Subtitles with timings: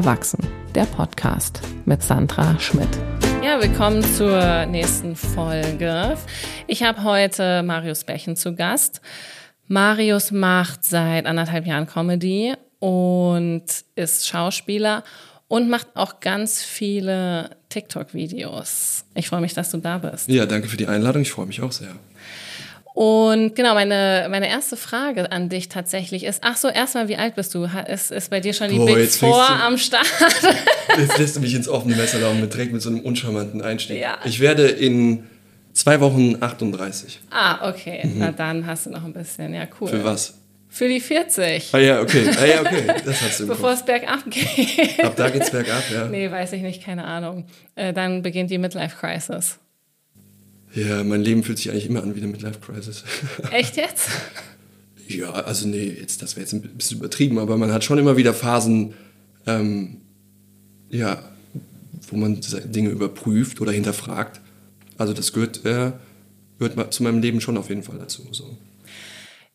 [0.00, 0.38] Erwachsen,
[0.74, 2.88] der Podcast mit Sandra Schmidt.
[3.44, 6.16] Ja, willkommen zur nächsten Folge.
[6.66, 9.02] Ich habe heute Marius Bechen zu Gast.
[9.68, 13.64] Marius macht seit anderthalb Jahren Comedy und
[13.94, 15.04] ist Schauspieler
[15.48, 19.04] und macht auch ganz viele TikTok-Videos.
[19.14, 20.30] Ich freue mich, dass du da bist.
[20.30, 21.20] Ja, danke für die Einladung.
[21.20, 21.94] Ich freue mich auch sehr.
[23.00, 27.34] Und genau, meine, meine erste Frage an dich tatsächlich ist, ach so, erstmal, wie alt
[27.34, 27.66] bist du?
[27.88, 30.04] Ist, ist bei dir schon die Boah, Big Four am Start?
[30.98, 33.98] Jetzt lässt du mich ins offene Messer laufen mit direkt mit so einem uncharmanten Einstieg.
[33.98, 34.18] Ja.
[34.26, 35.24] Ich werde in
[35.72, 37.20] zwei Wochen 38.
[37.30, 38.02] Ah, okay.
[38.04, 38.18] Mhm.
[38.18, 39.54] Na dann hast du noch ein bisschen.
[39.54, 39.88] Ja, cool.
[39.88, 40.34] Für was?
[40.68, 41.70] Für die 40.
[41.72, 42.28] Ah ja, okay.
[42.38, 42.84] Ah ja, okay.
[43.06, 45.02] Das hast du Bevor es bergab geht.
[45.02, 46.04] Ab da geht's bergab, ja.
[46.04, 47.46] Nee, weiß ich nicht, keine Ahnung.
[47.76, 49.58] Äh, dann beginnt die Midlife Crisis.
[50.74, 53.04] Ja, mein Leben fühlt sich eigentlich immer an wie eine Midlife Crisis.
[53.50, 54.08] Echt jetzt?
[55.08, 58.16] ja, also nee, jetzt, das wäre jetzt ein bisschen übertrieben, aber man hat schon immer
[58.16, 58.94] wieder Phasen,
[59.46, 60.00] ähm,
[60.90, 61.22] ja,
[62.08, 64.40] wo man Dinge überprüft oder hinterfragt.
[64.96, 65.92] Also das gehört, äh,
[66.58, 68.26] gehört zu meinem Leben schon auf jeden Fall dazu.
[68.32, 68.56] So.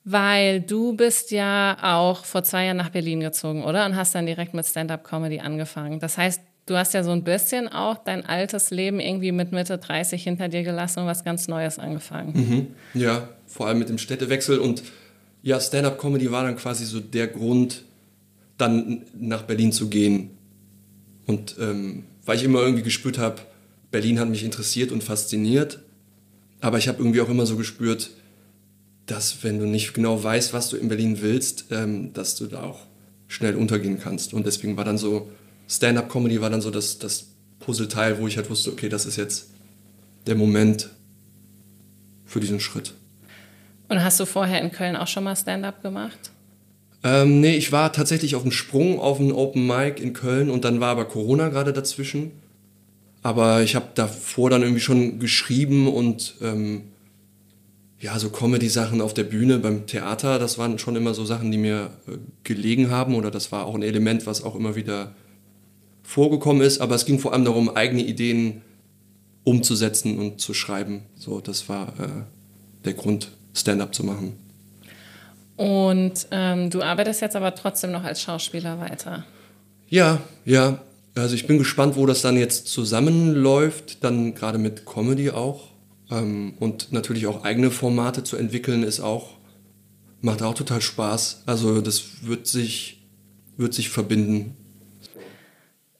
[0.04, 3.86] Weil du bist ja auch vor zwei Jahren nach Berlin gezogen, oder?
[3.86, 6.00] Und hast dann direkt mit Stand-up-Comedy angefangen.
[6.00, 9.78] Das heißt, Du hast ja so ein bisschen auch dein altes Leben irgendwie mit Mitte
[9.78, 12.34] 30 hinter dir gelassen und was ganz Neues angefangen.
[12.94, 13.00] Mhm.
[13.00, 14.82] Ja, vor allem mit dem Städtewechsel und
[15.44, 17.84] ja, Stand-up-Comedy war dann quasi so der Grund,
[18.58, 20.32] dann nach Berlin zu gehen.
[21.28, 23.42] Und ähm, weil ich immer irgendwie gespürt habe,
[23.92, 25.80] Berlin hat mich interessiert und fasziniert,
[26.62, 28.10] aber ich habe irgendwie auch immer so gespürt,
[29.06, 32.64] dass wenn du nicht genau weißt, was du in Berlin willst, ähm, dass du da
[32.64, 32.80] auch
[33.28, 34.34] schnell untergehen kannst.
[34.34, 35.30] Und deswegen war dann so
[35.68, 37.28] Stand-up-Comedy war dann so das, das
[37.60, 39.50] Puzzleteil, wo ich halt wusste, okay, das ist jetzt
[40.28, 40.90] der Moment
[42.26, 42.94] für diesen Schritt.
[43.88, 46.32] Und hast du vorher in Köln auch schon mal Stand-up gemacht?
[47.04, 50.66] Ähm, nee, ich war tatsächlich auf dem Sprung auf ein Open Mic in Köln und
[50.66, 52.32] dann war aber Corona gerade dazwischen.
[53.22, 56.84] Aber ich habe davor dann irgendwie schon geschrieben und ähm,
[58.00, 61.58] ja, so Comedy-Sachen auf der Bühne beim Theater, das waren schon immer so Sachen, die
[61.58, 65.16] mir äh, gelegen haben oder das war auch ein Element, was auch immer wieder
[66.06, 68.62] vorgekommen ist, aber es ging vor allem darum, eigene Ideen
[69.44, 71.04] umzusetzen und zu schreiben.
[71.16, 74.34] So, das war äh, der Grund, Stand-up zu machen.
[75.56, 79.26] Und ähm, du arbeitest jetzt aber trotzdem noch als Schauspieler weiter.
[79.88, 80.80] Ja, ja.
[81.16, 85.70] Also ich bin gespannt, wo das dann jetzt zusammenläuft, dann gerade mit Comedy auch.
[86.12, 89.30] Ähm, und natürlich auch eigene Formate zu entwickeln, ist auch,
[90.20, 91.44] macht auch total Spaß.
[91.46, 93.02] Also das wird sich,
[93.56, 94.58] wird sich verbinden.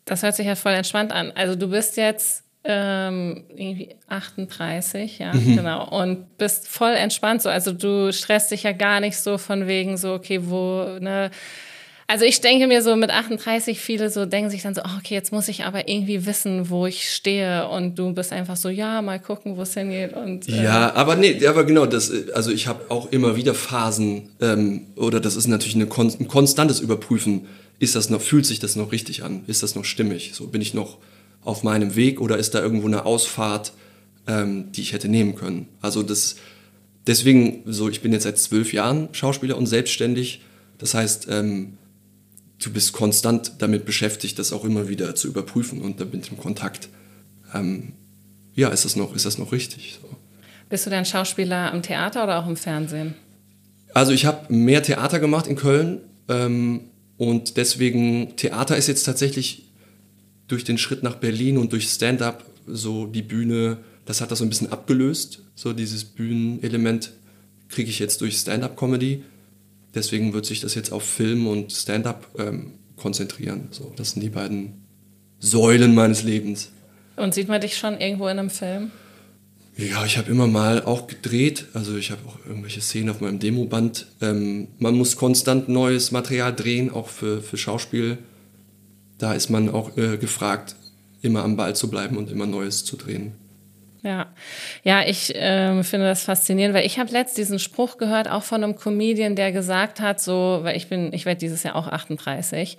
[0.06, 1.32] Das hört sich ja voll entspannt an.
[1.36, 5.56] Also du bist jetzt ähm, irgendwie 38, ja, mhm.
[5.56, 5.88] genau.
[6.02, 7.50] Und bist voll entspannt so.
[7.50, 11.30] Also du stresst dich ja gar nicht so von wegen so, okay, wo, ne.
[12.08, 15.16] Also ich denke mir so mit 38, viele so denken sich dann so, oh, okay,
[15.16, 17.68] jetzt muss ich aber irgendwie wissen, wo ich stehe.
[17.68, 20.14] Und du bist einfach so, ja, mal gucken, wo es hingeht.
[20.14, 24.30] Und, äh ja, aber nee, aber genau, das, also ich habe auch immer wieder Phasen,
[24.40, 27.48] ähm, oder das ist natürlich eine ein konstantes Überprüfen
[27.80, 29.44] ist das noch, fühlt sich das noch richtig an?
[29.48, 30.32] Ist das noch stimmig?
[30.34, 30.98] So bin ich noch
[31.44, 33.74] auf meinem Weg oder ist da irgendwo eine Ausfahrt,
[34.28, 35.68] ähm, die ich hätte nehmen können?
[35.82, 36.38] Also das,
[37.06, 40.42] deswegen, so ich bin jetzt seit zwölf Jahren Schauspieler und selbstständig.
[40.78, 41.78] Das heißt, ähm,
[42.64, 46.90] du bist konstant damit beschäftigt, das auch immer wieder zu überprüfen und damit im Kontakt.
[47.54, 47.94] Ähm,
[48.54, 50.00] ja, ist das noch, ist das noch richtig?
[50.02, 50.10] So.
[50.70, 53.16] Bist du denn Schauspieler am Theater oder auch im Fernsehen?
[53.94, 56.02] Also ich habe mehr Theater gemacht in Köln.
[56.28, 59.64] Ähm, und deswegen, Theater ist jetzt tatsächlich
[60.48, 64.46] durch den Schritt nach Berlin und durch Stand-up so die Bühne, das hat das so
[64.46, 65.42] ein bisschen abgelöst.
[65.56, 67.12] So dieses Bühnenelement
[67.70, 69.24] kriege ich jetzt durch Stand-up-Comedy.
[69.94, 73.70] Deswegen wird sich das jetzt auf Film und Stand-up ähm, konzentrieren.
[73.72, 74.86] So, das sind die beiden
[75.40, 76.72] Säulen meines Lebens.
[77.16, 78.92] Und sieht man dich schon irgendwo in einem Film?
[79.78, 81.66] Ja, ich habe immer mal auch gedreht.
[81.74, 84.08] Also ich habe auch irgendwelche Szenen auf meinem Demoband.
[84.22, 88.18] Ähm, man muss konstant neues Material drehen, auch für, für Schauspiel.
[89.18, 90.76] Da ist man auch äh, gefragt,
[91.22, 93.34] immer am Ball zu bleiben und immer Neues zu drehen.
[94.02, 94.28] Ja,
[94.84, 98.64] ja, ich äh, finde das faszinierend, weil ich habe letzt diesen Spruch gehört, auch von
[98.64, 102.78] einem Comedian, der gesagt hat, so, weil ich bin, ich werde dieses Jahr auch 38,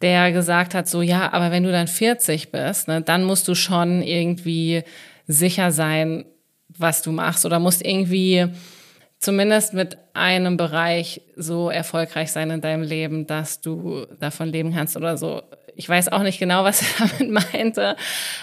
[0.00, 3.56] der gesagt hat, so, ja, aber wenn du dann 40 bist, ne, dann musst du
[3.56, 4.84] schon irgendwie
[5.26, 6.24] sicher sein,
[6.80, 8.48] was du machst oder musst irgendwie
[9.20, 14.96] zumindest mit einem Bereich so erfolgreich sein in deinem Leben, dass du davon leben kannst
[14.96, 15.42] oder so.
[15.76, 17.96] Ich weiß auch nicht genau, was er damit meinte,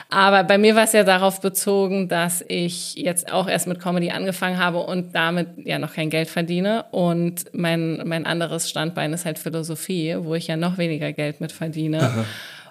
[0.10, 4.12] aber bei mir war es ja darauf bezogen, dass ich jetzt auch erst mit Comedy
[4.12, 9.26] angefangen habe und damit ja noch kein Geld verdiene und mein, mein anderes Standbein ist
[9.26, 12.02] halt Philosophie, wo ich ja noch weniger Geld mit verdiene.
[12.02, 12.26] Aha.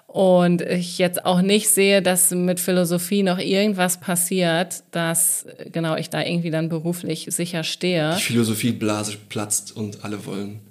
[0.07, 6.09] Und ich jetzt auch nicht sehe, dass mit Philosophie noch irgendwas passiert, dass genau ich
[6.09, 8.15] da irgendwie dann beruflich sicher stehe.
[8.17, 10.61] Die Philosophieblase platzt und alle wollen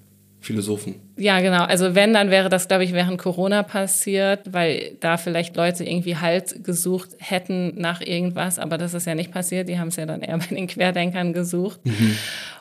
[0.40, 0.94] Philosophen.
[1.16, 1.64] Ja, genau.
[1.64, 6.16] Also wenn, dann wäre das, glaube ich, während Corona passiert, weil da vielleicht Leute irgendwie
[6.16, 9.68] Halt gesucht hätten nach irgendwas, aber das ist ja nicht passiert.
[9.68, 11.84] Die haben es ja dann eher bei den Querdenkern gesucht.
[11.84, 12.16] Mhm.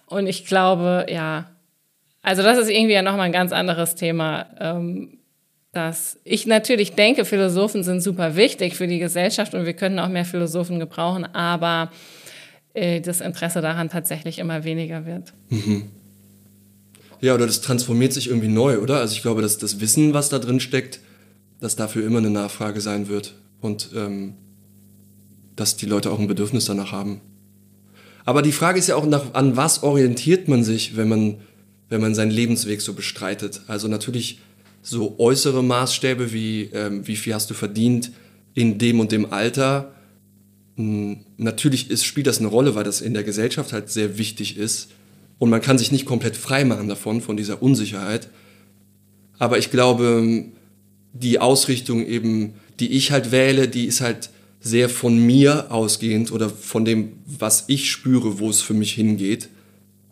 [0.07, 1.49] Und ich glaube, ja,
[2.21, 4.47] also das ist irgendwie ja nochmal ein ganz anderes Thema.
[4.59, 5.19] Ähm,
[5.75, 10.07] dass ich natürlich denke, Philosophen sind super wichtig für die Gesellschaft und wir können auch
[10.07, 11.91] mehr Philosophen gebrauchen, aber
[12.73, 15.33] äh, das Interesse daran tatsächlich immer weniger wird.
[15.49, 15.89] Mhm.
[17.19, 18.99] Ja, oder das transformiert sich irgendwie neu, oder?
[18.99, 21.01] Also ich glaube, dass das Wissen, was da drin steckt,
[21.59, 24.35] dass dafür immer eine Nachfrage sein wird und ähm,
[25.57, 27.19] dass die Leute auch ein Bedürfnis danach haben.
[28.23, 31.41] Aber die Frage ist ja auch, nach, an was orientiert man sich, wenn man,
[31.89, 33.61] wenn man seinen Lebensweg so bestreitet?
[33.67, 34.39] Also natürlich
[34.85, 38.11] so äußere Maßstäbe wie, ähm, wie viel hast du verdient
[38.53, 39.95] in dem und dem Alter.
[40.75, 44.57] Hm, natürlich ist, spielt das eine Rolle, weil das in der Gesellschaft halt sehr wichtig
[44.57, 44.91] ist.
[45.39, 48.29] Und man kann sich nicht komplett frei machen davon, von dieser Unsicherheit.
[49.39, 50.45] Aber ich glaube,
[51.13, 54.29] die Ausrichtung eben, die ich halt wähle, die ist halt
[54.59, 59.49] sehr von mir ausgehend oder von dem, was ich spüre, wo es für mich hingeht.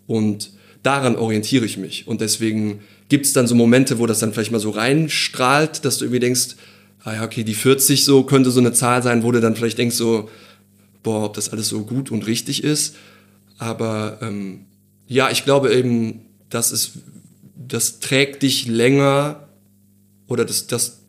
[0.08, 2.08] Und daran orientiere ich mich.
[2.08, 5.98] Und deswegen gibt es dann so Momente, wo das dann vielleicht mal so reinstrahlt, dass
[5.98, 6.56] du irgendwie denkst,
[7.04, 9.78] ah ja, okay, die 40 so könnte so eine Zahl sein, wo du dann vielleicht
[9.78, 10.30] denkst so,
[11.04, 12.96] boah, ob das alles so gut und richtig ist.
[13.58, 14.66] Aber ähm,
[15.08, 16.94] ja, ich glaube eben, das ist,
[17.56, 19.48] das trägt dich länger
[20.28, 21.02] oder das, das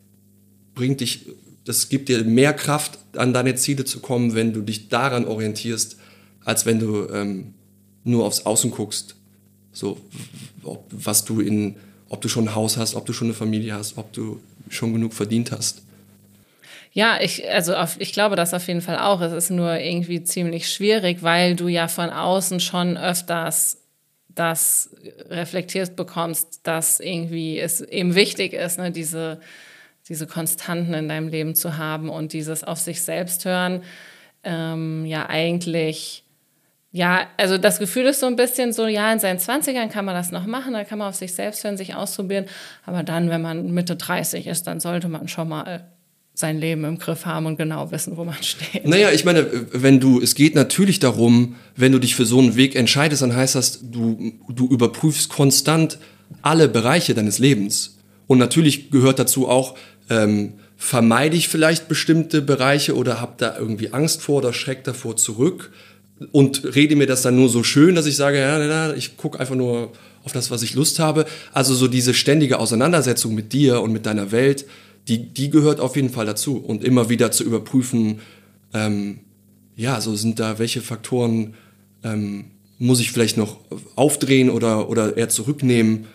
[0.73, 1.27] bringt dich,
[1.63, 5.97] das gibt dir mehr Kraft, an deine Ziele zu kommen, wenn du dich daran orientierst,
[6.43, 7.53] als wenn du ähm,
[8.03, 9.15] nur aufs Außen guckst.
[9.71, 9.97] So,
[10.65, 11.75] ob, was du in,
[12.09, 14.39] ob du schon ein Haus hast, ob du schon eine Familie hast, ob du
[14.69, 15.81] schon genug verdient hast.
[16.91, 19.19] Ja, ich, also auf, ich glaube das auf jeden Fall auch.
[19.19, 23.81] Es ist nur irgendwie ziemlich schwierig, weil du ja von außen schon öfters
[24.35, 24.89] das
[25.29, 29.39] reflektiert bekommst, dass irgendwie es eben wichtig ist, ne, diese,
[30.07, 33.83] diese Konstanten in deinem Leben zu haben und dieses auf sich selbst hören,
[34.43, 36.24] ähm, ja eigentlich,
[36.95, 40.15] ja, also das Gefühl ist so ein bisschen so, ja, in seinen 20ern kann man
[40.15, 42.45] das noch machen, da kann man auf sich selbst hören, sich ausprobieren,
[42.85, 45.89] aber dann, wenn man Mitte 30 ist, dann sollte man schon mal
[46.33, 48.87] sein Leben im Griff haben und genau wissen, wo man steht.
[48.87, 52.55] Naja, ich meine, wenn du, es geht natürlich darum, wenn du dich für so einen
[52.55, 55.97] Weg entscheidest, dann heißt das, du, du überprüfst konstant
[56.43, 57.97] alle Bereiche deines Lebens.
[58.25, 59.75] Und natürlich gehört dazu auch,
[60.09, 65.17] ähm, vermeide ich vielleicht bestimmte Bereiche oder habe da irgendwie Angst vor oder schreck davor
[65.17, 65.73] zurück
[66.31, 69.39] und rede mir das dann nur so schön, dass ich sage, ja, na, ich gucke
[69.39, 69.91] einfach nur
[70.23, 71.25] auf das, was ich Lust habe.
[71.53, 74.65] Also so diese ständige Auseinandersetzung mit dir und mit deiner Welt,
[75.07, 76.57] die, die gehört auf jeden Fall dazu.
[76.57, 78.19] Und immer wieder zu überprüfen,
[78.73, 79.19] ähm,
[79.75, 81.53] ja, so sind da welche Faktoren,
[82.03, 82.45] ähm,
[82.79, 83.59] muss ich vielleicht noch
[83.95, 86.05] aufdrehen oder, oder eher zurücknehmen.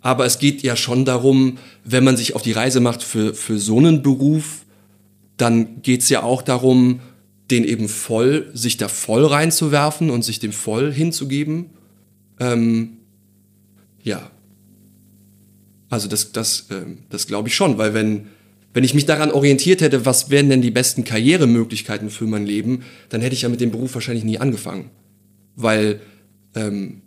[0.00, 3.58] Aber es geht ja schon darum, wenn man sich auf die Reise macht für, für
[3.58, 4.64] so einen Beruf,
[5.36, 7.00] dann geht es ja auch darum,
[7.50, 11.70] den eben voll, sich da voll reinzuwerfen und sich dem voll hinzugeben.
[12.38, 12.98] Ähm,
[14.02, 14.30] ja,
[15.88, 18.28] also das, das, äh, das glaube ich schon, weil wenn,
[18.72, 22.82] wenn ich mich daran orientiert hätte, was wären denn die besten Karrieremöglichkeiten für mein Leben,
[23.08, 24.90] dann hätte ich ja mit dem Beruf wahrscheinlich nie angefangen.
[25.56, 26.00] Weil
[26.54, 27.02] ähm,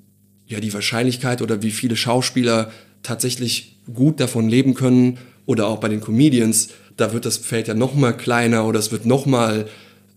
[0.48, 5.89] ja die Wahrscheinlichkeit oder wie viele Schauspieler tatsächlich gut davon leben können oder auch bei
[5.89, 9.67] den Comedians, da wird das Feld ja noch mal kleiner oder es wird noch mal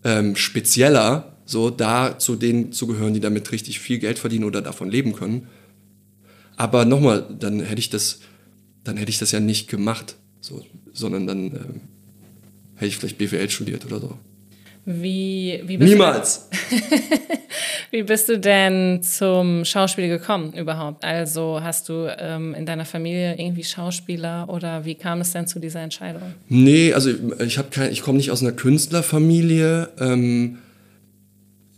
[0.07, 4.61] ähm, spezieller, so da zu denen zu gehören, die damit richtig viel Geld verdienen oder
[4.61, 5.47] davon leben können.
[6.55, 8.19] Aber nochmal, dann hätte ich das
[8.87, 11.59] dann hätte ich das ja nicht gemacht, so, sondern dann äh,
[12.75, 14.17] hätte ich vielleicht BWL studiert oder so.
[14.89, 16.47] Wie, wie Niemals!
[17.91, 21.03] wie bist du denn zum Schauspiel gekommen überhaupt?
[21.03, 25.59] Also hast du ähm, in deiner Familie irgendwie Schauspieler oder wie kam es denn zu
[25.59, 26.21] dieser Entscheidung?
[26.47, 27.59] Nee, also ich,
[27.91, 29.89] ich komme nicht aus einer Künstlerfamilie.
[29.99, 30.59] Ähm,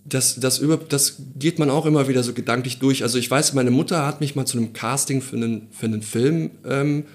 [0.06, 3.02] das, das, über, das geht man auch immer wieder so gedanklich durch.
[3.02, 6.04] Also ich weiß, meine Mutter hat mich mal zu einem Casting für einen, für einen
[6.04, 7.06] Film ähm,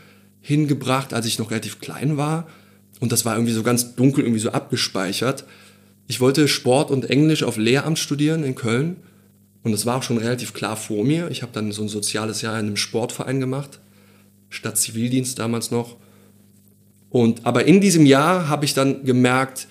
[0.41, 2.49] hingebracht, als ich noch relativ klein war.
[2.99, 5.45] Und das war irgendwie so ganz dunkel, irgendwie so abgespeichert.
[6.07, 8.97] Ich wollte Sport und Englisch auf Lehramt studieren in Köln.
[9.63, 11.31] Und das war auch schon relativ klar vor mir.
[11.31, 13.81] Ich habe dann so ein soziales Jahr in einem Sportverein gemacht,
[14.51, 15.97] statt Zivildienst damals noch.
[17.09, 19.69] Und, aber in diesem Jahr habe ich dann gemerkt,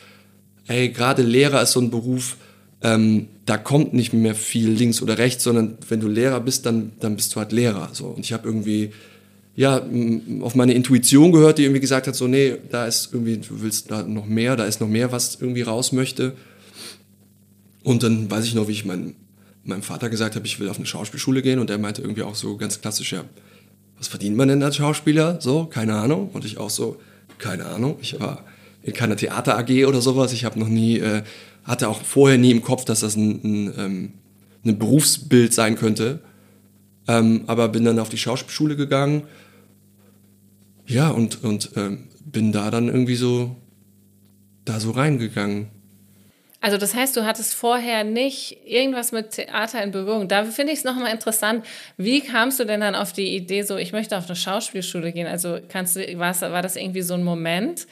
[0.67, 2.37] ey, gerade Lehrer ist so ein Beruf,
[2.81, 6.93] ähm, da kommt nicht mehr viel links oder rechts, sondern wenn du Lehrer bist, dann,
[6.99, 7.89] dann bist du halt Lehrer.
[7.93, 8.07] So.
[8.07, 8.91] Und ich habe irgendwie
[9.55, 9.85] ja,
[10.41, 13.91] auf meine Intuition gehört, die irgendwie gesagt hat, so, nee, da ist irgendwie, du willst
[13.91, 16.33] da noch mehr, da ist noch mehr, was irgendwie raus möchte.
[17.83, 19.13] Und dann weiß ich noch, wie ich mein,
[19.63, 22.35] meinem Vater gesagt habe, ich will auf eine Schauspielschule gehen und der meinte irgendwie auch
[22.35, 23.25] so ganz klassisch, ja,
[23.97, 25.39] was verdient man denn als Schauspieler?
[25.39, 26.29] So, keine Ahnung.
[26.33, 26.99] Und ich auch so,
[27.37, 27.97] keine Ahnung.
[28.01, 28.43] Ich war
[28.81, 30.33] in keiner Theater AG oder sowas.
[30.33, 31.23] Ich habe noch nie, äh,
[31.63, 34.11] hatte auch vorher nie im Kopf, dass das ein, ein, ähm,
[34.65, 36.19] ein Berufsbild sein könnte.
[37.07, 39.23] Ähm, aber bin dann auf die Schauspielschule gegangen
[40.85, 43.55] ja, und, und ähm, bin da dann irgendwie so,
[44.65, 45.67] da so reingegangen.
[46.61, 50.29] Also das heißt, du hattest vorher nicht irgendwas mit Theater in Berührung.
[50.29, 51.65] Da finde ich es nochmal interessant.
[51.97, 55.27] Wie kamst du denn dann auf die Idee, so ich möchte auf eine Schauspielschule gehen?
[55.27, 57.85] Also kannst du, war, war das irgendwie so ein Moment?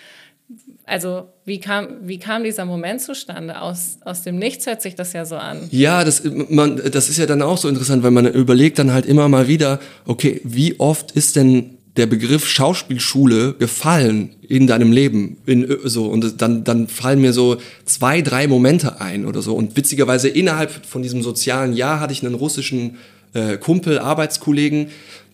[0.85, 3.61] Also wie kam, wie kam dieser Moment zustande?
[3.61, 5.57] Aus, aus dem Nichts hört sich das ja so an.
[5.71, 9.05] Ja, das, man, das ist ja dann auch so interessant, weil man überlegt dann halt
[9.05, 15.37] immer mal wieder, okay, wie oft ist denn der Begriff Schauspielschule gefallen in deinem Leben?
[15.45, 19.55] In, so, und dann, dann fallen mir so zwei, drei Momente ein oder so.
[19.55, 22.97] Und witzigerweise innerhalb von diesem sozialen Jahr hatte ich einen russischen
[23.33, 24.87] äh, Kumpel, Arbeitskollegen,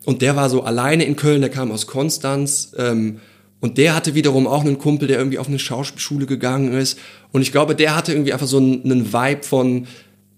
[0.08, 2.72] und der war so alleine in Köln, der kam aus Konstanz.
[2.78, 3.20] Ähm,
[3.60, 7.00] und der hatte wiederum auch einen Kumpel, der irgendwie auf eine Schauspielschule gegangen ist.
[7.32, 9.88] Und ich glaube, der hatte irgendwie einfach so einen, einen Vibe von,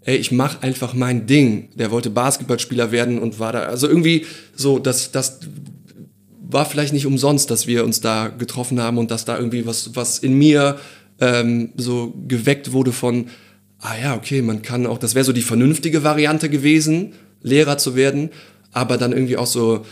[0.02, 1.70] ey, ich mach einfach mein Ding.
[1.76, 5.40] Der wollte Basketballspieler werden und war da, also irgendwie so, dass, dass
[6.52, 9.96] war vielleicht nicht umsonst, dass wir uns da getroffen haben und dass da irgendwie was,
[9.96, 10.80] was in mir
[11.20, 13.28] ähm, so geweckt wurde von,
[13.80, 17.96] ah ja, okay, man kann auch, das wäre so die vernünftige Variante gewesen, Lehrer zu
[17.96, 18.32] werden,
[18.72, 19.86] aber dann irgendwie auch so,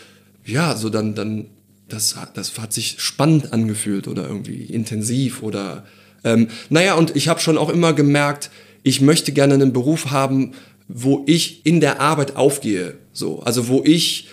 [0.45, 1.45] ja, so dann, dann,
[1.87, 5.85] das, das hat sich spannend angefühlt oder irgendwie intensiv oder,
[6.23, 8.49] ähm, naja, und ich habe schon auch immer gemerkt,
[8.83, 10.53] ich möchte gerne einen Beruf haben,
[10.87, 14.29] wo ich in der Arbeit aufgehe, so, also wo ich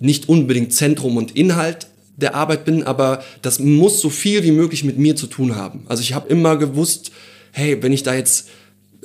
[0.00, 1.86] nicht unbedingt Zentrum und Inhalt
[2.16, 5.84] der Arbeit bin, aber das muss so viel wie möglich mit mir zu tun haben.
[5.88, 7.10] Also ich habe immer gewusst,
[7.52, 8.48] hey, wenn ich da jetzt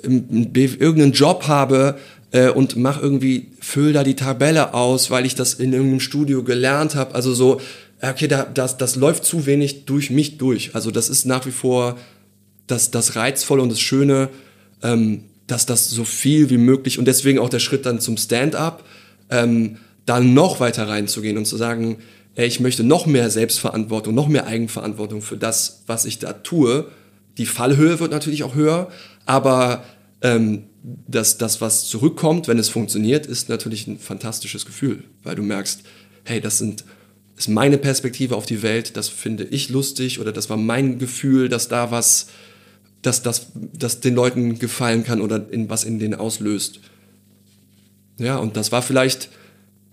[0.01, 1.97] irgendeinen Job habe
[2.31, 6.43] äh, und mach irgendwie, füll da die Tabelle aus, weil ich das in irgendeinem Studio
[6.43, 7.61] gelernt habe, also so,
[8.01, 10.75] okay, da, das, das läuft zu wenig durch mich durch.
[10.75, 11.97] Also das ist nach wie vor
[12.67, 14.29] das, das Reizvolle und das Schöne,
[14.83, 18.83] ähm, dass das so viel wie möglich und deswegen auch der Schritt dann zum Stand-up,
[19.29, 21.97] ähm, dann noch weiter reinzugehen und zu sagen,
[22.35, 26.87] ey, ich möchte noch mehr Selbstverantwortung, noch mehr Eigenverantwortung für das, was ich da tue.
[27.37, 28.89] Die Fallhöhe wird natürlich auch höher,
[29.25, 29.83] aber
[30.21, 35.43] ähm, das, das, was zurückkommt, wenn es funktioniert, ist natürlich ein fantastisches Gefühl, weil du
[35.43, 35.81] merkst,
[36.23, 36.85] hey, das sind,
[37.37, 41.49] ist meine Perspektive auf die Welt, das finde ich lustig oder das war mein Gefühl,
[41.49, 42.27] dass da was,
[43.01, 46.79] dass das dass den Leuten gefallen kann oder in, was in denen auslöst.
[48.17, 49.29] Ja, und das war vielleicht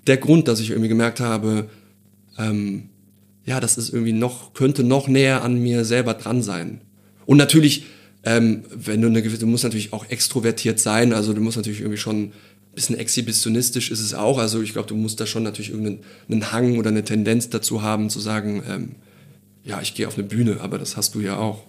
[0.07, 1.69] der Grund, dass ich irgendwie gemerkt habe,
[2.39, 2.91] ähm,
[3.45, 6.81] ja, das ist irgendwie noch, könnte noch näher an mir selber dran sein.
[7.27, 7.87] Und natürlich,
[8.27, 11.81] ähm, wenn du eine gewisse, du musst natürlich auch extrovertiert sein, also du musst natürlich
[11.81, 12.33] irgendwie schon ein
[12.75, 14.39] bisschen exhibitionistisch ist es auch.
[14.39, 18.11] Also ich glaube, du musst da schon natürlich irgendeinen Hang oder eine Tendenz dazu haben,
[18.11, 18.89] zu sagen, ähm,
[19.63, 21.63] ja, ich gehe auf eine Bühne, aber das hast du ja auch.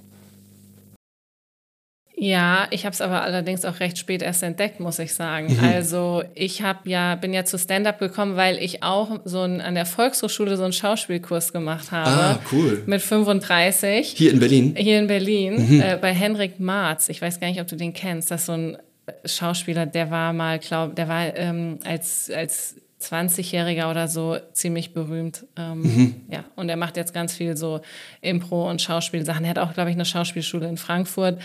[2.19, 5.55] Ja, ich habe es aber allerdings auch recht spät erst entdeckt, muss ich sagen.
[5.55, 5.63] Mhm.
[5.63, 9.75] Also ich habe ja bin ja zu Stand-up gekommen, weil ich auch so ein, an
[9.75, 12.09] der Volkshochschule so einen Schauspielkurs gemacht habe.
[12.09, 12.81] Ah, cool.
[12.88, 14.15] Mit 35.
[14.17, 14.75] Hier in Berlin.
[14.75, 15.81] Hier in Berlin mhm.
[15.81, 17.07] äh, bei Henrik Marz.
[17.09, 18.31] Ich weiß gar nicht, ob du den kennst.
[18.31, 18.77] Das ist so ein
[19.24, 25.45] Schauspieler, der war mal, glaube, der war ähm, als als 20-Jähriger oder so ziemlich berühmt.
[25.55, 26.15] Ähm, mhm.
[26.29, 27.81] Ja, und er macht jetzt ganz viel so
[28.21, 29.43] Impro und Schauspielsachen.
[29.45, 31.39] Er hat auch, glaube ich, eine Schauspielschule in Frankfurt.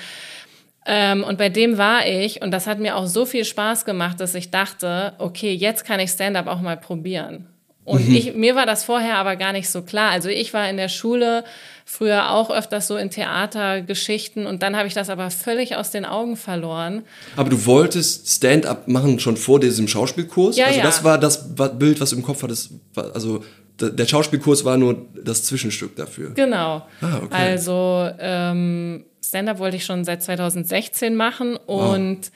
[0.85, 4.19] Ähm, und bei dem war ich und das hat mir auch so viel Spaß gemacht,
[4.21, 7.47] dass ich dachte, okay, jetzt kann ich Stand-up auch mal probieren.
[7.85, 8.15] Und mhm.
[8.15, 10.11] ich, mir war das vorher aber gar nicht so klar.
[10.11, 11.45] Also ich war in der Schule
[11.85, 16.05] früher auch öfters so in Theatergeschichten und dann habe ich das aber völlig aus den
[16.05, 17.03] Augen verloren.
[17.37, 20.57] Aber du wolltest Stand-up machen schon vor diesem Schauspielkurs?
[20.57, 20.85] Ja, also ja.
[20.85, 22.71] das war das Bild, was im Kopf hattest.
[22.95, 23.43] Also
[23.81, 26.31] der Schauspielkurs war nur das Zwischenstück dafür.
[26.35, 26.87] Genau.
[27.01, 27.35] Ah, okay.
[27.35, 32.31] Also ähm, Stand-up wollte ich schon seit 2016 machen und wow.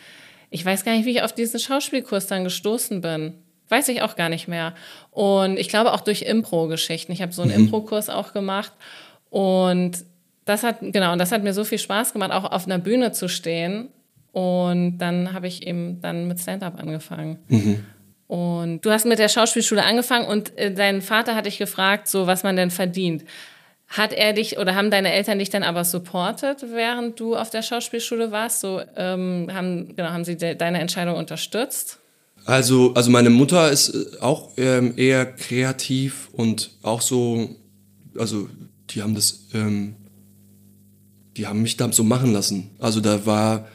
[0.48, 3.34] ich weiß gar nicht, wie ich auf diesen Schauspielkurs dann gestoßen bin.
[3.68, 4.74] Weiß ich auch gar nicht mehr.
[5.10, 7.12] Und ich glaube auch durch Impro-Geschichten.
[7.12, 7.64] Ich habe so einen mhm.
[7.64, 8.72] Impro-Kurs auch gemacht
[9.28, 10.06] und
[10.46, 13.12] das hat, genau, und das hat mir so viel Spaß gemacht, auch auf einer Bühne
[13.12, 13.90] zu stehen.
[14.32, 17.40] Und dann habe ich eben dann mit Stand-up angefangen.
[17.48, 17.84] Mhm.
[18.26, 22.26] Und du hast mit der Schauspielschule angefangen und äh, dein Vater hat dich gefragt, so
[22.26, 23.24] was man denn verdient.
[23.88, 27.62] Hat er dich oder haben deine Eltern dich dann aber supportet, während du auf der
[27.62, 28.60] Schauspielschule warst?
[28.60, 31.98] So ähm, haben genau haben sie de deine Entscheidung unterstützt?
[32.46, 37.56] Also, also meine Mutter ist äh, auch ähm, eher kreativ und auch so,
[38.16, 38.48] also
[38.90, 39.96] die haben das, ähm,
[41.36, 42.70] die haben mich da so machen lassen.
[42.78, 43.68] Also da war,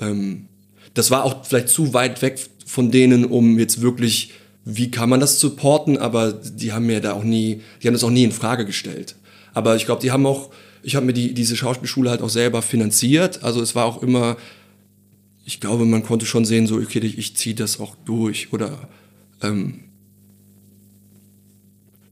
[0.00, 0.48] ähm,
[0.94, 4.32] das war auch vielleicht zu weit weg von denen, um jetzt wirklich,
[4.64, 8.04] wie kann man das supporten, aber die haben mir da auch nie, die haben das
[8.04, 9.16] auch nie in Frage gestellt.
[9.54, 10.50] Aber ich glaube, die haben auch,
[10.82, 13.42] ich habe mir die, diese Schauspielschule halt auch selber finanziert.
[13.42, 14.36] Also es war auch immer,
[15.46, 18.88] ich glaube, man konnte schon sehen, so, okay, ich, ziehe das auch durch oder
[19.42, 19.80] ähm,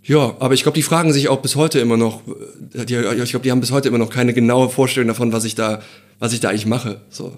[0.04, 2.22] ja, aber ich glaube, die fragen sich auch bis heute immer noch,
[2.74, 5.44] äh, die, ich glaube, die haben bis heute immer noch keine genaue Vorstellung davon, was
[5.44, 5.80] ich da,
[6.18, 7.00] was ich da eigentlich mache.
[7.08, 7.36] So.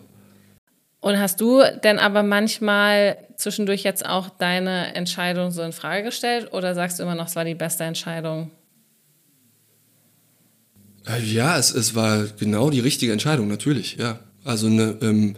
[1.00, 6.52] Und hast du denn aber manchmal zwischendurch jetzt auch deine Entscheidung so in Frage gestellt
[6.52, 8.50] oder sagst du immer noch, es war die beste Entscheidung?
[11.06, 14.20] Äh, ja, es, es war genau die richtige Entscheidung, natürlich, ja.
[14.44, 15.36] Also eine, ähm,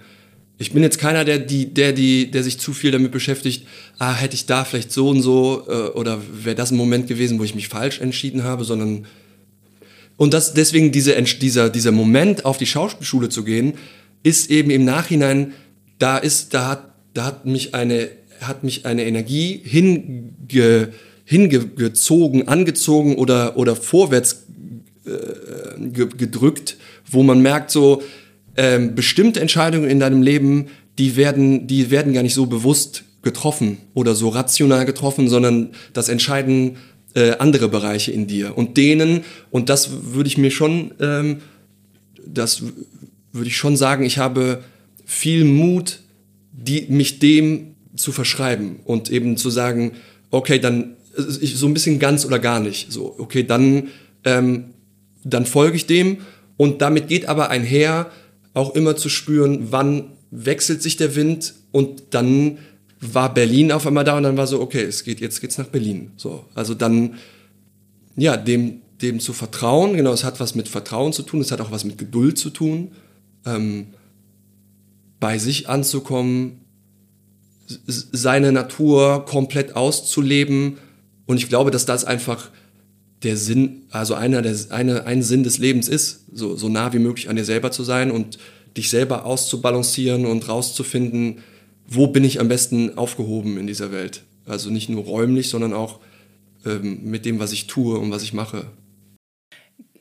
[0.59, 3.67] ich bin jetzt keiner, der, die, der, die, der sich zu viel damit beschäftigt,
[3.99, 7.39] ah, hätte ich da vielleicht so und so äh, oder wäre das ein Moment gewesen,
[7.39, 9.07] wo ich mich falsch entschieden habe, sondern
[10.17, 13.75] und das, deswegen diese, dieser, dieser Moment, auf die Schauspielschule zu gehen,
[14.23, 15.53] ist eben im Nachhinein,
[15.99, 18.09] da ist, da hat, da hat mich eine,
[18.41, 20.93] hat mich eine Energie hinge,
[21.25, 24.47] hingezogen, angezogen oder, oder vorwärts
[25.07, 26.77] äh, gedrückt,
[27.11, 28.03] wo man merkt so,
[28.57, 30.67] ähm, bestimmte Entscheidungen in deinem Leben,
[30.99, 36.09] die werden, die werden gar nicht so bewusst getroffen oder so rational getroffen, sondern das
[36.09, 36.77] entscheiden
[37.15, 38.57] äh, andere Bereiche in dir.
[38.57, 41.39] Und denen, und das würde ich mir schon, ähm,
[42.27, 42.63] das
[43.33, 44.63] würde ich schon sagen, ich habe
[45.05, 46.01] viel Mut,
[46.53, 49.93] die, mich dem zu verschreiben und eben zu sagen,
[50.31, 52.93] okay, dann so ein bisschen ganz oder gar nicht.
[52.93, 53.89] So, okay, dann,
[54.25, 54.67] ähm,
[55.31, 56.19] dann folge ich dem.
[56.57, 58.11] Und damit geht aber einher,
[58.55, 61.55] auch immer zu spüren, wann wechselt sich der Wind.
[61.73, 62.59] Und dann
[63.01, 65.67] war Berlin auf einmal da und dann war so, okay, es geht, jetzt geht's nach
[65.67, 66.13] Berlin.
[66.17, 67.15] So, also dann,
[68.17, 71.61] ja, dem, dem zu vertrauen, genau, es hat was mit Vertrauen zu tun, es hat
[71.61, 72.93] auch was mit Geduld zu tun,
[73.45, 73.89] ähm,
[75.21, 76.61] bei sich anzukommen,
[77.87, 80.79] seine Natur komplett auszuleben.
[81.27, 82.51] Und ich glaube, dass das einfach
[83.27, 87.01] der Sinn, also einer der, eine, ein Sinn des Lebens ist, so, so nah wie
[87.01, 88.39] möglich an dir selber zu sein und
[88.77, 91.43] dich selber auszubalancieren und rauszufinden,
[91.89, 94.23] wo bin ich am besten aufgehoben in dieser Welt.
[94.47, 95.99] Also nicht nur räumlich, sondern auch
[96.65, 98.67] ähm, mit dem, was ich tue und was ich mache.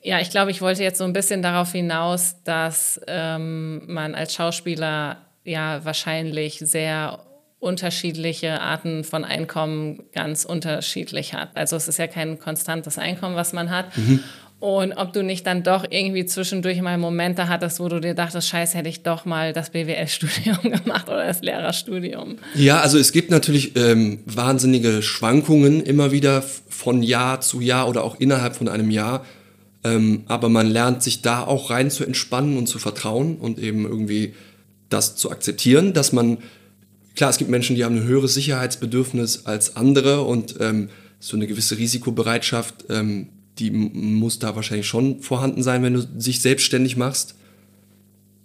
[0.02, 4.34] Ja, ich glaube, ich wollte jetzt so ein bisschen darauf hinaus, dass ähm, man als
[4.34, 7.24] Schauspieler ja wahrscheinlich sehr
[7.58, 11.50] unterschiedliche Arten von Einkommen ganz unterschiedlich hat.
[11.54, 13.96] Also es ist ja kein konstantes Einkommen, was man hat.
[13.96, 14.20] Mhm.
[14.58, 18.48] Und ob du nicht dann doch irgendwie zwischendurch mal Momente hattest, wo du dir dachtest,
[18.48, 22.38] scheiße, hätte ich doch mal das BWL-Studium gemacht oder das Lehrerstudium.
[22.54, 28.02] Ja, also es gibt natürlich ähm, wahnsinnige Schwankungen immer wieder von Jahr zu Jahr oder
[28.02, 29.26] auch innerhalb von einem Jahr.
[29.84, 33.84] Ähm, aber man lernt sich da auch rein zu entspannen und zu vertrauen und eben
[33.84, 34.34] irgendwie
[34.88, 36.38] das zu akzeptieren, dass man
[37.16, 41.46] Klar, es gibt Menschen, die haben ein höheres Sicherheitsbedürfnis als andere und ähm, so eine
[41.46, 47.36] gewisse Risikobereitschaft, ähm, die muss da wahrscheinlich schon vorhanden sein, wenn du dich selbstständig machst.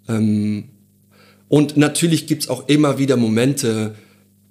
[0.08, 0.70] Ähm,
[1.50, 3.96] und natürlich gibt's auch immer wieder Momente,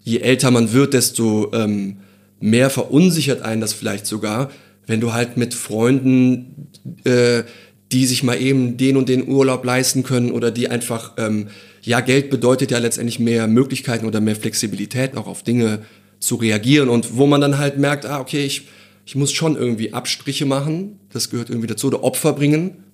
[0.02, 2.00] je älter man wird, desto ähm,
[2.40, 4.50] mehr verunsichert einen das vielleicht sogar,
[4.86, 6.68] wenn du halt mit Freunden,
[7.04, 7.44] äh,
[7.90, 11.48] die sich mal eben den und den Urlaub leisten können oder die einfach ähm,
[11.82, 15.82] ja, Geld bedeutet ja letztendlich mehr Möglichkeiten oder mehr Flexibilität, auch auf Dinge
[16.18, 18.68] zu reagieren und wo man dann halt merkt, ah, okay, ich,
[19.06, 22.84] ich muss schon irgendwie Abstriche machen, das gehört irgendwie dazu, oder Opfer bringen.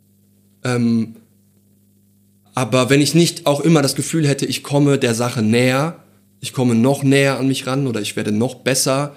[0.63, 1.17] Ähm,
[2.55, 6.03] aber wenn ich nicht auch immer das Gefühl hätte, ich komme der Sache näher,
[6.41, 9.15] ich komme noch näher an mich ran oder ich werde noch besser,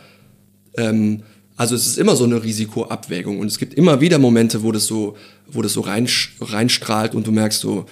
[0.75, 1.23] ähm,
[1.55, 4.85] also es ist immer so eine Risikoabwägung und es gibt immer wieder Momente, wo das
[4.85, 6.07] so, wo das so rein,
[6.39, 7.85] reinstrahlt und du merkst so,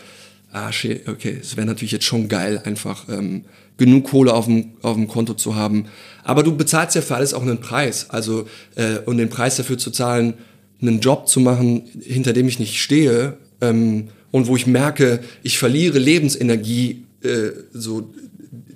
[0.52, 3.46] ah, shit, okay, es wäre natürlich jetzt schon geil, einfach ähm,
[3.78, 5.86] genug Kohle auf dem, auf dem Konto zu haben.
[6.24, 8.10] Aber du bezahlst ja für alles auch einen Preis.
[8.10, 10.34] Also, äh, und den Preis dafür zu zahlen,
[10.82, 15.58] einen Job zu machen, hinter dem ich nicht stehe, ähm, und wo ich merke, ich
[15.58, 18.14] verliere Lebensenergie äh, so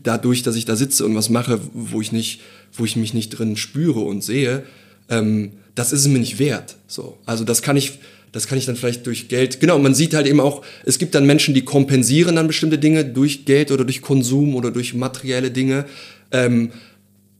[0.02, 2.42] dadurch, dass ich da sitze und was mache, wo ich nicht,
[2.74, 4.64] wo ich mich nicht drin spüre und sehe,
[5.10, 6.78] ähm, das ist es mir nicht wert.
[6.88, 8.00] So, also das kann ich
[8.32, 9.60] das kann ich dann vielleicht durch Geld.
[9.60, 13.04] Genau, man sieht halt eben auch, es gibt dann Menschen, die kompensieren dann bestimmte Dinge
[13.04, 15.86] durch Geld oder durch Konsum oder durch materielle Dinge.
[16.32, 16.72] Ähm,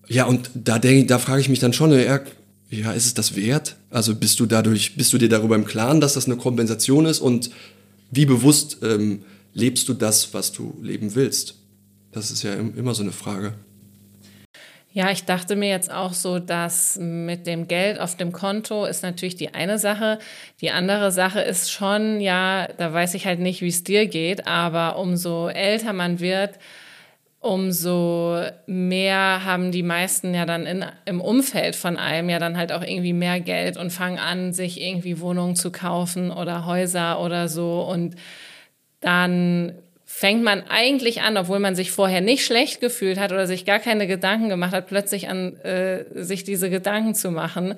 [0.08, 2.20] ja, und da denke da frage ich mich dann schon, ja,
[2.70, 3.78] ja, ist es das wert?
[3.90, 7.20] Also bist du dadurch, bist du dir darüber im Klaren, dass das eine Kompensation ist
[7.20, 7.52] und
[8.12, 9.24] wie bewusst ähm,
[9.54, 11.56] lebst du das, was du leben willst?
[12.12, 13.54] Das ist ja immer so eine Frage.
[14.94, 19.04] Ja, ich dachte mir jetzt auch so, dass mit dem Geld auf dem Konto ist
[19.04, 20.20] natürlich die eine Sache.
[20.60, 24.48] Die andere Sache ist schon, ja, da weiß ich halt nicht, wie es dir geht,
[24.48, 26.60] aber umso älter man wird,
[27.40, 32.74] umso mehr haben die meisten ja dann in, im Umfeld von einem ja dann halt
[32.74, 37.48] auch irgendwie mehr Geld und fangen an, sich irgendwie Wohnungen zu kaufen oder Häuser oder
[37.48, 37.82] so.
[37.82, 38.16] Und
[39.00, 39.72] dann
[40.14, 43.80] fängt man eigentlich an, obwohl man sich vorher nicht schlecht gefühlt hat oder sich gar
[43.80, 47.76] keine Gedanken gemacht hat, plötzlich an äh, sich diese Gedanken zu machen,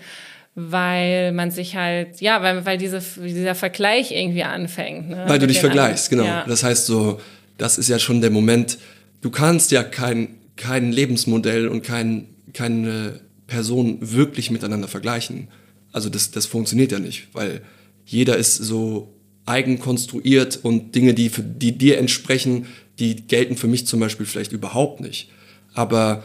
[0.56, 5.12] weil man sich halt, ja, weil, weil diese, dieser Vergleich irgendwie anfängt.
[5.12, 5.24] Ne?
[5.28, 6.26] Weil du dich vergleichst, genau.
[6.26, 6.44] Ja.
[6.46, 7.22] Das heißt so,
[7.58, 8.78] das ist ja schon der Moment,
[9.22, 15.48] du kannst ja kein, kein Lebensmodell und kein, keine Person wirklich miteinander vergleichen.
[15.94, 17.62] Also das, das funktioniert ja nicht, weil
[18.06, 19.14] jeder ist so
[19.46, 22.68] eigen konstruiert und Dinge, die, für, die dir entsprechen,
[23.00, 25.30] die gelten für mich zum Beispiel vielleicht überhaupt nicht.
[25.74, 26.24] Aber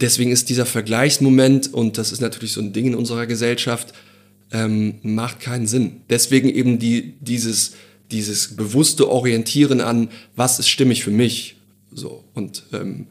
[0.00, 3.94] deswegen ist dieser Vergleichsmoment, und das ist natürlich so ein Ding in unserer Gesellschaft,
[4.52, 6.02] ähm, macht keinen Sinn.
[6.10, 7.74] Deswegen eben die, dieses,
[8.10, 11.56] dieses bewusste Orientieren an, was ist stimmig für mich.
[11.92, 13.06] So, und, ähm,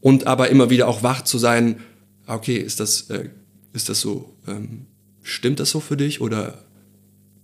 [0.00, 1.80] und aber immer wieder auch wach zu sein,
[2.26, 3.28] okay, ist das, äh,
[3.72, 4.86] ist das so, ähm,
[5.22, 6.64] stimmt das so für dich oder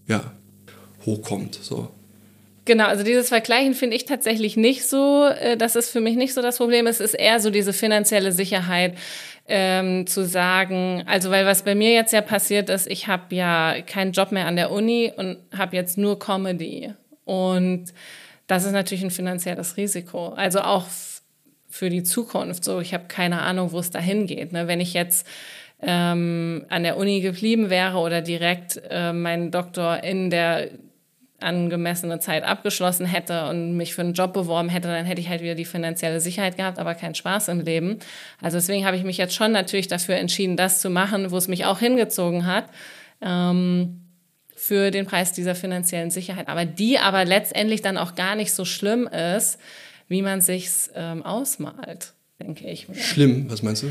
[0.06, 0.32] ja,
[1.06, 1.54] hochkommt.
[1.60, 1.88] So.
[2.64, 6.34] Genau, also dieses Vergleichen finde ich tatsächlich nicht so, äh, das ist für mich nicht
[6.34, 6.86] so das Problem.
[6.86, 8.96] Es ist eher so diese finanzielle Sicherheit,
[9.48, 13.82] ähm, zu sagen, also weil was bei mir jetzt ja passiert ist, ich habe ja
[13.82, 16.92] keinen Job mehr an der Uni und habe jetzt nur Comedy.
[17.24, 17.86] Und
[18.46, 20.28] das ist natürlich ein finanzielles Risiko.
[20.28, 20.86] Also auch
[21.68, 22.64] für die Zukunft.
[22.64, 24.52] So, ich habe keine Ahnung, wo es dahin geht.
[24.52, 24.68] Ne?
[24.68, 25.26] Wenn ich jetzt
[25.80, 30.68] ähm, an der Uni geblieben wäre oder direkt äh, meinen Doktor in der
[31.42, 35.42] angemessene Zeit abgeschlossen hätte und mich für einen Job beworben hätte, dann hätte ich halt
[35.42, 37.98] wieder die finanzielle Sicherheit gehabt, aber keinen Spaß im Leben.
[38.40, 41.48] Also deswegen habe ich mich jetzt schon natürlich dafür entschieden, das zu machen, wo es
[41.48, 42.64] mich auch hingezogen hat.
[43.20, 43.98] Ähm,
[44.54, 48.64] für den Preis dieser finanziellen Sicherheit, aber die aber letztendlich dann auch gar nicht so
[48.64, 49.58] schlimm ist,
[50.06, 52.86] wie man sich's ähm, ausmalt, denke ich.
[52.94, 53.88] Schlimm, was meinst du?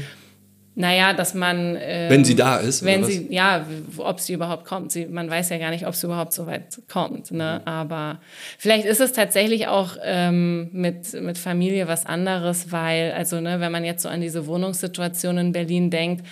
[0.74, 1.78] Naja, dass man.
[1.80, 2.86] Ähm, wenn sie da ist.
[2.86, 3.66] Wenn sie, ja,
[3.98, 4.92] ob sie überhaupt kommt.
[4.94, 7.32] Sie, man weiß ja gar nicht, ob sie überhaupt so weit kommt.
[7.32, 7.62] Ne?
[7.62, 7.68] Mhm.
[7.68, 8.20] Aber
[8.58, 13.72] vielleicht ist es tatsächlich auch ähm, mit, mit Familie was anderes, weil, also, ne, wenn
[13.72, 16.26] man jetzt so an diese Wohnungssituation in Berlin denkt,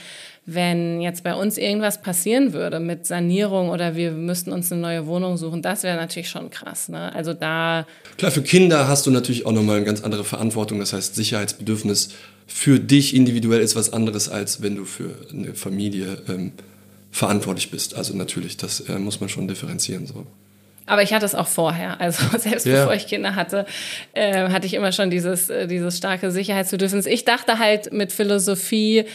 [0.46, 5.06] wenn jetzt bei uns irgendwas passieren würde mit Sanierung oder wir müssten uns eine neue
[5.06, 6.90] Wohnung suchen, das wäre natürlich schon krass.
[6.90, 7.14] Ne?
[7.14, 7.86] Also da.
[8.18, 10.80] Klar, für Kinder hast du natürlich auch nochmal eine ganz andere Verantwortung.
[10.80, 12.10] Das heißt, Sicherheitsbedürfnis
[12.48, 16.54] für dich individuell ist was anderes, als wenn du für eine Familie ähm,
[17.12, 17.96] verantwortlich bist.
[17.96, 20.08] Also natürlich, das äh, muss man schon differenzieren.
[20.08, 20.26] So.
[20.90, 22.02] Aber ich hatte es auch vorher.
[22.02, 22.82] Also selbst ja.
[22.82, 23.66] bevor ich Kinder hatte,
[24.14, 27.06] äh, hatte ich immer schon dieses, äh, dieses starke Sicherheitsbedürfnis.
[27.06, 29.06] Ich dachte halt mit Philosophie,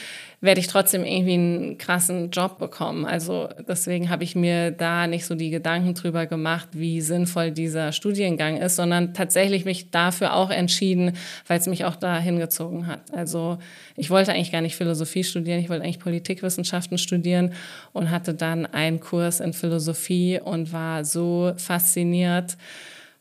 [0.44, 3.06] werde ich trotzdem irgendwie einen krassen Job bekommen.
[3.06, 7.92] Also deswegen habe ich mir da nicht so die Gedanken drüber gemacht, wie sinnvoll dieser
[7.92, 13.00] Studiengang ist, sondern tatsächlich mich dafür auch entschieden, weil es mich auch da hingezogen hat.
[13.12, 13.56] Also
[13.96, 17.54] ich wollte eigentlich gar nicht Philosophie studieren, ich wollte eigentlich Politikwissenschaften studieren
[17.94, 22.58] und hatte dann einen Kurs in Philosophie und war so fasziniert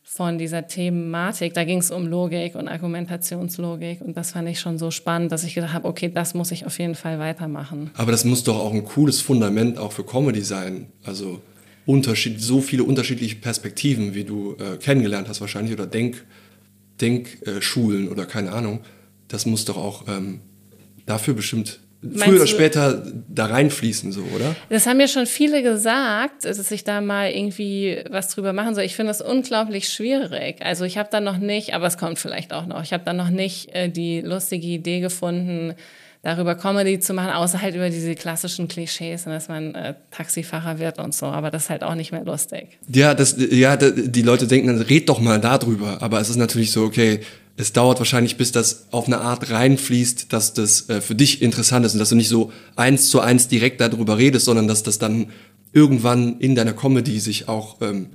[0.06, 1.54] von dieser Thematik.
[1.54, 5.42] Da ging es um Logik und Argumentationslogik und das fand ich schon so spannend, dass
[5.42, 7.90] ich gedacht habe, okay, das muss ich auf jeden Fall weitermachen.
[7.94, 10.88] Aber das muss doch auch ein cooles Fundament auch für Comedy sein.
[11.02, 11.40] Also
[11.86, 16.24] Unterschied, so viele unterschiedliche Perspektiven, wie du äh, kennengelernt hast wahrscheinlich oder Denk,
[17.00, 18.80] Denkschulen äh, oder keine Ahnung.
[19.28, 20.40] Das muss doch auch ähm,
[21.06, 21.80] dafür bestimmt
[22.16, 24.54] früher oder später da reinfließen, so, oder?
[24.68, 28.84] Das haben mir schon viele gesagt, dass ich da mal irgendwie was drüber machen soll.
[28.84, 30.56] Ich finde das unglaublich schwierig.
[30.60, 33.12] Also ich habe da noch nicht, aber es kommt vielleicht auch noch, ich habe da
[33.12, 35.74] noch nicht äh, die lustige Idee gefunden,
[36.24, 40.98] darüber Comedy zu machen, außer halt über diese klassischen Klischees, dass man äh, Taxifahrer wird
[40.98, 42.78] und so, aber das ist halt auch nicht mehr lustig.
[42.88, 46.72] Ja, das, ja, die Leute denken dann, red doch mal darüber, aber es ist natürlich
[46.72, 47.20] so, okay,
[47.56, 51.86] es dauert wahrscheinlich, bis das auf eine Art reinfließt, dass das äh, für dich interessant
[51.86, 54.98] ist und dass du nicht so eins zu eins direkt darüber redest, sondern dass das
[54.98, 55.30] dann
[55.72, 58.10] irgendwann in deiner Comedy sich auch ähm,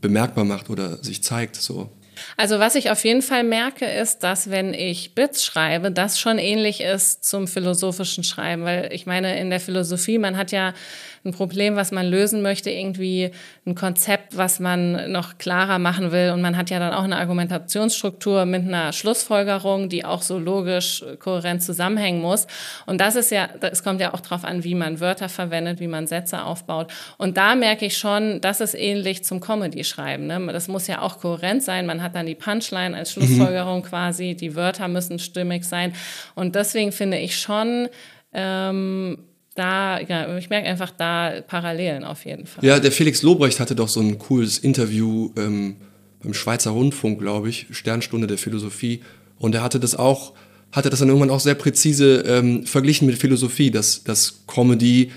[0.00, 1.56] bemerkbar macht oder sich zeigt.
[1.56, 1.90] So.
[2.36, 6.38] Also was ich auf jeden Fall merke, ist, dass wenn ich Bits schreibe, das schon
[6.38, 10.74] ähnlich ist zum philosophischen Schreiben, weil ich meine, in der Philosophie, man hat ja
[11.24, 13.30] ein Problem, was man lösen möchte, irgendwie
[13.66, 16.30] ein Konzept, was man noch klarer machen will.
[16.30, 21.04] Und man hat ja dann auch eine Argumentationsstruktur mit einer Schlussfolgerung, die auch so logisch
[21.18, 22.46] kohärent zusammenhängen muss.
[22.86, 25.88] Und das ist ja, es kommt ja auch darauf an, wie man Wörter verwendet, wie
[25.88, 26.92] man Sätze aufbaut.
[27.18, 30.26] Und da merke ich schon, das ist ähnlich zum Comedy-Schreiben.
[30.26, 30.52] Ne?
[30.52, 31.86] Das muss ja auch kohärent sein.
[31.86, 33.84] Man hat dann die Punchline als Schlussfolgerung mhm.
[33.84, 35.92] quasi, die Wörter müssen stimmig sein.
[36.34, 37.88] Und deswegen finde ich schon,
[38.32, 39.27] ähm,
[39.58, 42.64] da, ja, ich merke einfach da Parallelen auf jeden Fall.
[42.64, 45.76] Ja, der Felix Lobrecht hatte doch so ein cooles Interview ähm,
[46.22, 49.00] beim Schweizer Rundfunk, glaube ich, Sternstunde der Philosophie.
[49.38, 50.34] Und er hatte das auch,
[50.72, 55.10] hatte das dann irgendwann auch sehr präzise ähm, verglichen mit Philosophie, dass, dass Comedy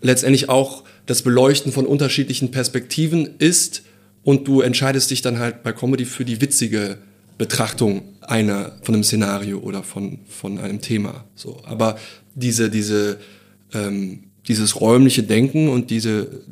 [0.00, 3.82] letztendlich auch das Beleuchten von unterschiedlichen Perspektiven ist
[4.22, 6.98] und du entscheidest dich dann halt bei Comedy für die witzige
[7.38, 11.24] Betrachtung einer von einem Szenario oder von, von einem Thema.
[11.34, 11.98] So, aber
[12.34, 13.18] diese, diese,
[13.74, 16.42] ähm, dieses räumliche Denken und diese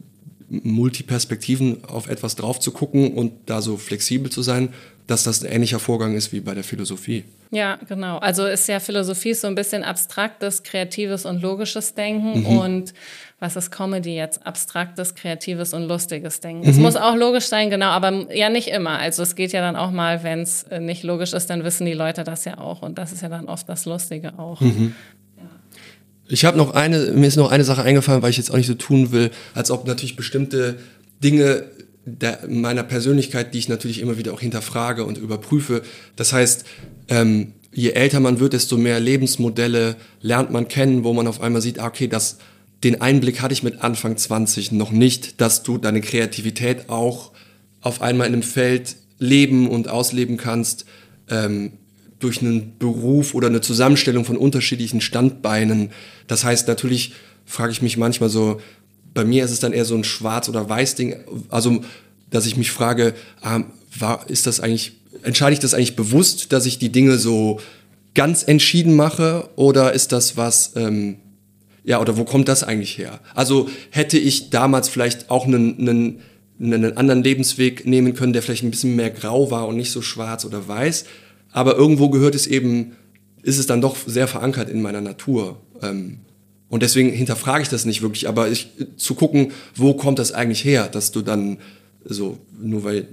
[0.49, 4.69] Multiperspektiven auf etwas drauf zu gucken und da so flexibel zu sein,
[5.07, 7.25] dass das ein ähnlicher Vorgang ist wie bei der Philosophie.
[7.53, 8.19] Ja, genau.
[8.19, 12.59] Also ist ja Philosophie so ein bisschen abstraktes, kreatives und logisches Denken mhm.
[12.59, 12.95] und
[13.39, 14.45] was ist Comedy jetzt?
[14.47, 16.69] Abstraktes, kreatives und lustiges Denken.
[16.69, 16.83] Es mhm.
[16.83, 18.99] muss auch logisch sein, genau, aber ja nicht immer.
[18.99, 21.87] Also es geht ja dann auch mal, wenn es äh, nicht logisch ist, dann wissen
[21.87, 24.61] die Leute das ja auch und das ist ja dann oft das Lustige auch.
[24.61, 24.95] Mhm.
[26.29, 28.67] Ich habe noch eine, mir ist noch eine Sache eingefallen, weil ich jetzt auch nicht
[28.67, 30.77] so tun will, als ob natürlich bestimmte
[31.23, 31.65] Dinge
[32.05, 35.83] der, meiner Persönlichkeit, die ich natürlich immer wieder auch hinterfrage und überprüfe.
[36.17, 36.65] Das heißt,
[37.09, 41.63] ähm, je älter man wird, desto mehr Lebensmodelle lernt man kennen, wo man auf einmal
[41.63, 42.39] sieht, ah, okay, das,
[42.85, 47.33] den Einblick hatte ich mit Anfang 20 noch nicht, dass du deine Kreativität auch
[47.81, 50.87] auf einmal in einem Feld leben und ausleben kannst,
[51.29, 51.73] ähm,
[52.19, 55.91] durch einen Beruf oder eine Zusammenstellung von unterschiedlichen Standbeinen.
[56.27, 57.13] Das heißt, natürlich
[57.45, 58.61] frage ich mich manchmal so,
[59.15, 61.17] bei mir ist es dann eher so ein Schwarz- oder Weiß-Ding,
[61.49, 61.81] also
[62.31, 63.61] dass ich mich frage, ah,
[63.99, 67.61] war, ist das eigentlich, entscheide ich das eigentlich bewusst, dass ich die Dinge so
[68.15, 71.17] ganz entschieden mache oder ist das was, ähm,
[71.85, 73.21] ja, oder wo kommt das eigentlich her?
[73.35, 76.21] Also hätte ich damals vielleicht auch einen, einen,
[76.61, 80.03] einen anderen Lebensweg nehmen können, der vielleicht ein bisschen mehr grau war und nicht so
[80.03, 81.05] schwarz oder weiß,
[81.57, 82.97] aber irgendwo gehört es eben,
[83.43, 85.59] ist es dann doch sehr verankert in meiner Natur.
[85.81, 86.19] Ähm,
[86.69, 90.67] und deswegen hinterfrage ich das nicht wirklich, aber ich, zu gucken, wo kommt das eigentlich
[90.67, 91.57] her, dass du dann
[92.05, 93.09] so, nur weil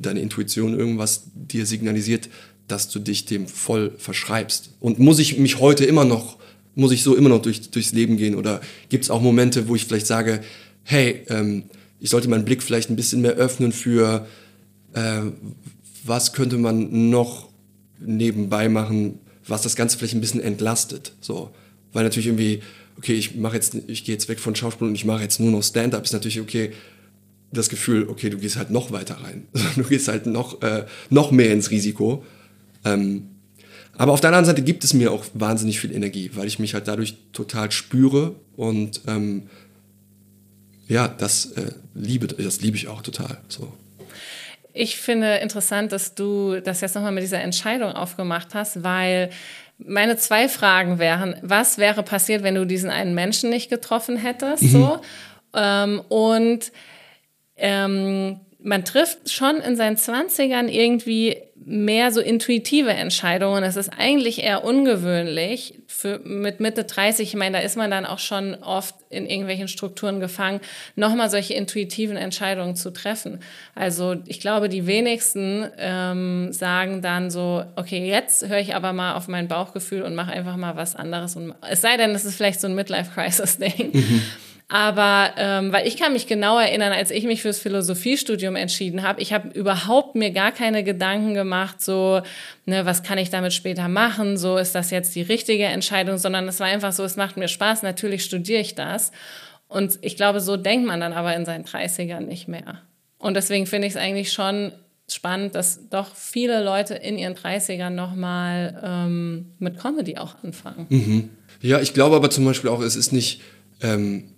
[0.00, 2.30] deine Intuition irgendwas dir signalisiert,
[2.66, 4.70] dass du dich dem voll verschreibst.
[4.80, 6.38] Und muss ich mich heute immer noch,
[6.74, 8.34] muss ich so immer noch durch, durchs Leben gehen?
[8.34, 10.40] Oder gibt es auch Momente, wo ich vielleicht sage,
[10.82, 11.62] hey, ähm,
[12.00, 14.26] ich sollte meinen Blick vielleicht ein bisschen mehr öffnen für,
[14.94, 15.20] äh,
[16.04, 17.53] was könnte man noch
[18.04, 21.12] nebenbei machen, was das Ganze vielleicht ein bisschen entlastet.
[21.20, 21.50] So.
[21.92, 22.62] Weil natürlich irgendwie,
[22.98, 25.50] okay, ich mache jetzt, ich gehe jetzt weg von Schauspiel und ich mache jetzt nur
[25.50, 26.72] noch Stand-up, ist natürlich okay,
[27.52, 29.46] das Gefühl, okay, du gehst halt noch weiter rein.
[29.76, 32.24] Du gehst halt noch, äh, noch mehr ins Risiko.
[32.84, 33.28] Ähm,
[33.96, 36.74] aber auf der anderen Seite gibt es mir auch wahnsinnig viel Energie, weil ich mich
[36.74, 39.44] halt dadurch total spüre und ähm,
[40.88, 43.40] ja, das äh, liebe, das liebe ich auch total.
[43.48, 43.72] So.
[44.76, 49.30] Ich finde interessant, dass du das jetzt nochmal mit dieser Entscheidung aufgemacht hast, weil
[49.78, 54.64] meine zwei Fragen wären, was wäre passiert, wenn du diesen einen Menschen nicht getroffen hättest?
[54.64, 54.68] Mhm.
[54.68, 55.00] So?
[55.54, 56.72] Ähm, und
[57.56, 63.64] ähm, man trifft schon in seinen Zwanzigern irgendwie mehr so intuitive Entscheidungen.
[63.64, 67.28] Es ist eigentlich eher ungewöhnlich für mit Mitte 30.
[67.28, 70.60] Ich meine, da ist man dann auch schon oft in irgendwelchen Strukturen gefangen,
[70.96, 73.40] nochmal solche intuitiven Entscheidungen zu treffen.
[73.74, 79.14] Also ich glaube, die wenigsten ähm, sagen dann so, okay, jetzt höre ich aber mal
[79.14, 81.36] auf mein Bauchgefühl und mache einfach mal was anderes.
[81.36, 83.90] Und es sei denn, es ist vielleicht so ein Midlife-Crisis-Ding.
[83.92, 84.22] Mhm.
[84.68, 89.20] Aber ähm, weil ich kann mich genau erinnern, als ich mich fürs Philosophiestudium entschieden habe,
[89.20, 92.22] ich habe überhaupt mir gar keine Gedanken gemacht, so,
[92.64, 96.48] ne, was kann ich damit später machen, so ist das jetzt die richtige Entscheidung, sondern
[96.48, 99.12] es war einfach so, es macht mir Spaß, natürlich studiere ich das.
[99.68, 102.80] Und ich glaube, so denkt man dann aber in seinen 30ern nicht mehr.
[103.18, 104.72] Und deswegen finde ich es eigentlich schon
[105.10, 110.86] spannend, dass doch viele Leute in ihren 30ern nochmal ähm, mit Comedy auch anfangen.
[110.88, 111.30] Mhm.
[111.60, 113.42] Ja, ich glaube aber zum Beispiel auch, es ist nicht,
[113.82, 114.33] ähm,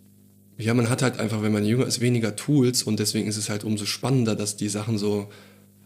[0.59, 3.49] ja, man hat halt einfach, wenn man jünger ist, weniger Tools und deswegen ist es
[3.51, 5.29] halt umso spannender, dass die Sachen so.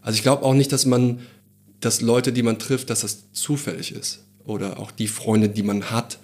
[0.01, 1.19] Also ich glaube auch nicht, dass man,
[1.79, 4.23] dass Leute, die man trifft, dass das zufällig ist.
[4.45, 6.19] Oder auch die Freunde, die man hat,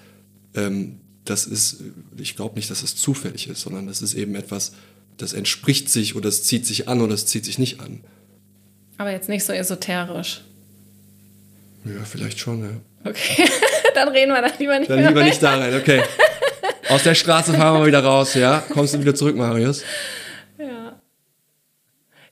[0.55, 1.83] ähm, das ist,
[2.17, 4.71] ich glaube nicht, dass es das zufällig ist, sondern das ist eben etwas,
[5.17, 8.01] das entspricht sich oder es zieht sich an oder es zieht sich nicht an.
[8.97, 10.41] Aber jetzt nicht so esoterisch.
[11.85, 12.69] Ja, vielleicht schon, ja.
[13.03, 13.45] Okay,
[13.93, 16.01] dann reden wir da lieber nicht Dann lieber nicht da rein, okay.
[16.89, 18.63] Aus der Straße fahren wir wieder raus, ja?
[18.71, 19.83] Kommst du wieder zurück, Marius?
[20.57, 20.99] Ja.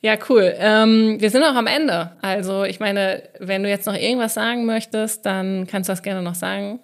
[0.02, 0.54] Ja, cool.
[0.58, 2.12] Ähm, wir sind auch am Ende.
[2.22, 6.22] Also, ich meine, wenn du jetzt noch irgendwas sagen möchtest, dann kannst du das gerne
[6.22, 6.80] noch sagen.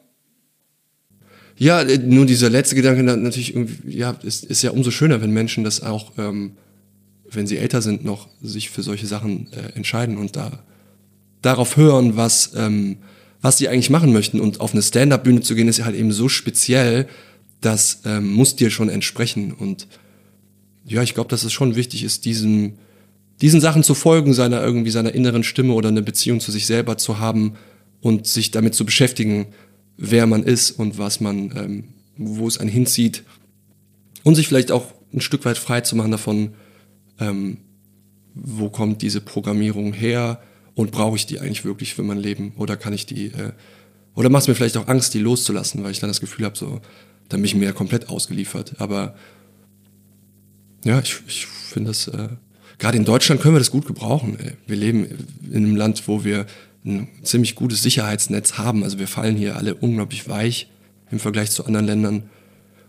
[1.57, 5.31] Ja, äh, nur dieser letzte Gedanke natürlich irgendwie, ja, ist, ist ja umso schöner, wenn
[5.31, 6.57] Menschen das auch ähm,
[7.31, 10.63] wenn sie älter sind, noch sich für solche Sachen äh, entscheiden und da
[11.41, 12.97] darauf hören, was, ähm,
[13.41, 14.39] was sie eigentlich machen möchten.
[14.39, 17.07] Und auf eine Stand-up-Bühne zu gehen, ist ja halt eben so speziell,
[17.61, 19.53] das ähm, muss dir schon entsprechen.
[19.53, 19.87] Und
[20.85, 22.79] ja, ich glaube, dass es schon wichtig ist, diesen,
[23.39, 26.97] diesen Sachen zu folgen, seiner irgendwie seiner inneren Stimme oder eine Beziehung zu sich selber
[26.97, 27.53] zu haben
[28.01, 29.47] und sich damit zu beschäftigen,
[29.97, 31.83] wer man ist und was man, ähm,
[32.17, 33.23] wo es einen hinzieht.
[34.23, 36.53] Und sich vielleicht auch ein Stück weit frei zu machen davon,
[37.19, 37.57] ähm,
[38.33, 40.41] wo kommt diese Programmierung her
[40.73, 43.51] und brauche ich die eigentlich wirklich für mein Leben oder kann ich die, äh,
[44.15, 46.57] oder macht es mir vielleicht auch Angst, die loszulassen, weil ich dann das Gefühl habe,
[46.57, 46.81] so,
[47.31, 48.75] dann bin ich mir komplett ausgeliefert.
[48.79, 49.15] Aber
[50.83, 52.29] ja, ich, ich finde das, äh,
[52.77, 54.37] gerade in Deutschland können wir das gut gebrauchen.
[54.39, 54.53] Ey.
[54.67, 55.07] Wir leben
[55.49, 56.45] in einem Land, wo wir
[56.83, 58.83] ein ziemlich gutes Sicherheitsnetz haben.
[58.83, 60.69] Also wir fallen hier alle unglaublich weich
[61.11, 62.23] im Vergleich zu anderen Ländern.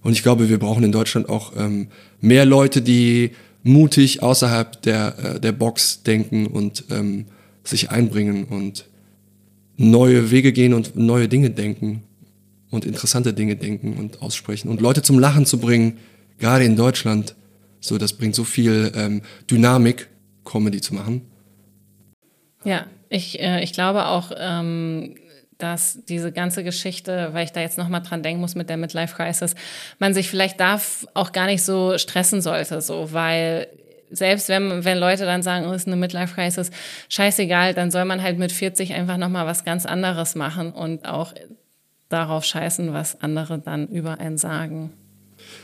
[0.03, 1.89] Und ich glaube, wir brauchen in Deutschland auch ähm,
[2.21, 7.27] mehr Leute, die mutig außerhalb der, äh, der Box denken und ähm,
[7.63, 8.87] sich einbringen und
[9.77, 12.03] neue Wege gehen und neue Dinge denken
[12.73, 15.99] und interessante Dinge denken und aussprechen und Leute zum Lachen zu bringen,
[16.39, 17.37] gerade in Deutschland.
[17.81, 20.09] So, das bringt so viel ähm, Dynamik,
[20.45, 21.23] Comedy zu machen.
[22.65, 25.17] Ja, ich, äh, ich glaube auch, ähm,
[25.59, 29.15] dass diese ganze Geschichte, weil ich da jetzt nochmal dran denken muss mit der Midlife
[29.15, 29.55] Crisis,
[29.99, 30.81] man sich vielleicht da
[31.15, 33.69] auch gar nicht so stressen sollte, so, weil
[34.11, 36.71] selbst wenn, wenn Leute dann sagen, oh, ist eine Midlife Crisis,
[37.09, 41.35] scheißegal, dann soll man halt mit 40 einfach nochmal was ganz anderes machen und auch
[42.13, 44.91] darauf scheißen, was andere dann über einen sagen.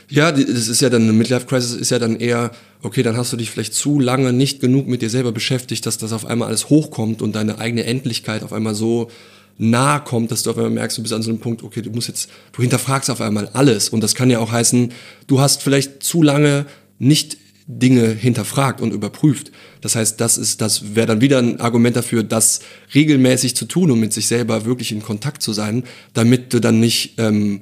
[0.09, 3.31] Ja, das ist ja dann eine Midlife Crisis ist ja dann eher, okay, dann hast
[3.31, 6.47] du dich vielleicht zu lange nicht genug mit dir selber beschäftigt, dass das auf einmal
[6.47, 9.09] alles hochkommt und deine eigene Endlichkeit auf einmal so
[9.57, 11.91] nahe kommt, dass du auf einmal merkst, du bist an so einem Punkt, okay, du
[11.91, 13.89] musst jetzt, du hinterfragst auf einmal alles.
[13.89, 14.91] Und das kann ja auch heißen,
[15.27, 16.65] du hast vielleicht zu lange
[16.97, 19.51] nicht Dinge hinterfragt und überprüft.
[19.81, 22.59] Das heißt, das ist, das wäre dann wieder ein Argument dafür, das
[22.93, 26.79] regelmäßig zu tun und mit sich selber wirklich in Kontakt zu sein, damit du dann
[26.79, 27.61] nicht, ähm,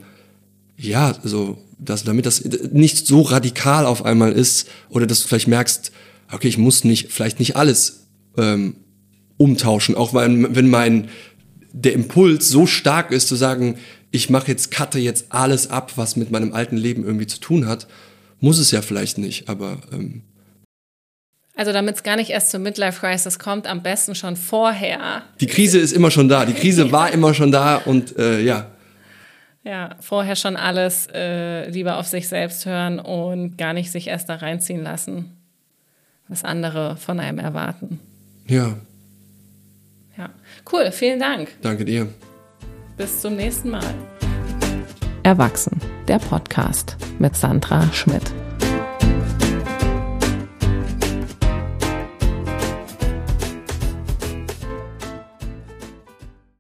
[0.77, 5.47] ja, so, dass, damit das nicht so radikal auf einmal ist oder dass du vielleicht
[5.47, 5.91] merkst,
[6.31, 8.75] okay, ich muss nicht, vielleicht nicht alles ähm,
[9.37, 11.09] umtauschen, auch weil, wenn mein
[11.71, 13.77] der Impuls so stark ist, zu sagen,
[14.09, 17.67] ich mache jetzt, cutte jetzt alles ab, was mit meinem alten Leben irgendwie zu tun
[17.67, 17.87] hat,
[18.39, 19.79] muss es ja vielleicht nicht, aber.
[19.91, 20.23] Ähm
[21.57, 25.23] also damit es gar nicht erst zur Midlife Crisis kommt, am besten schon vorher.
[25.41, 26.45] Die Krise ist immer schon da.
[26.45, 28.67] Die Krise war immer schon da und äh, ja.
[29.63, 34.29] Ja, vorher schon alles äh, lieber auf sich selbst hören und gar nicht sich erst
[34.29, 35.35] da reinziehen lassen,
[36.29, 37.99] was andere von einem erwarten.
[38.45, 38.75] Ja.
[40.17, 40.29] Ja,
[40.71, 41.49] cool, vielen Dank.
[41.61, 42.07] Danke dir.
[42.95, 43.93] Bis zum nächsten Mal.
[45.23, 48.31] Erwachsen, der Podcast mit Sandra Schmidt.